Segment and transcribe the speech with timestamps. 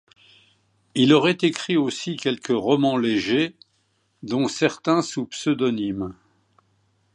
[0.95, 3.55] Il aurait écrit aussi quelques romans légers
[4.23, 6.15] dont certains sous pseudonyme.